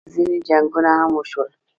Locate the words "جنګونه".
0.47-0.91